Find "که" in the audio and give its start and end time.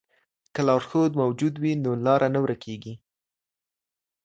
0.53-0.61